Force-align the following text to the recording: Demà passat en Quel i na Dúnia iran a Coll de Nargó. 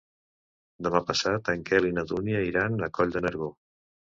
Demà 0.87 1.01
passat 1.09 1.51
en 1.53 1.61
Quel 1.71 1.87
i 1.91 1.93
na 1.99 2.07
Dúnia 2.13 2.41
iran 2.49 2.89
a 2.89 2.91
Coll 2.99 3.17
de 3.19 3.25
Nargó. 3.27 3.53